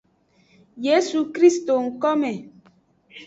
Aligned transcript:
Le 0.81 0.81
yesu 0.85 1.19
krist 1.35 1.65
ngkome. 1.85 2.31